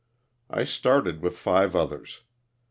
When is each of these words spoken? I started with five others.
I 0.49 0.63
started 0.63 1.21
with 1.21 1.37
five 1.37 1.75
others. 1.75 2.21